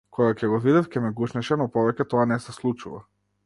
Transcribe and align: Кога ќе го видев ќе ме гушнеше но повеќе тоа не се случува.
Кога 0.17 0.29
ќе 0.37 0.47
го 0.53 0.59
видев 0.63 0.89
ќе 0.95 1.03
ме 1.03 1.11
гушнеше 1.21 1.59
но 1.63 1.69
повеќе 1.77 2.09
тоа 2.15 2.27
не 2.35 2.41
се 2.47 2.61
случува. 2.61 3.07